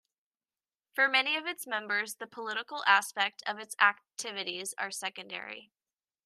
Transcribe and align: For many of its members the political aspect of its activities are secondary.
For 0.95 1.07
many 1.07 1.35
of 1.37 1.45
its 1.45 1.67
members 1.67 2.15
the 2.15 2.25
political 2.25 2.83
aspect 2.87 3.43
of 3.45 3.59
its 3.59 3.75
activities 3.79 4.73
are 4.79 4.89
secondary. 4.89 5.69